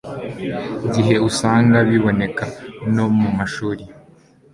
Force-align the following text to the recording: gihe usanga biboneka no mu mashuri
gihe 0.93 1.15
usanga 1.29 1.77
biboneka 1.89 2.45
no 2.95 3.05
mu 3.19 3.29
mashuri 3.37 3.83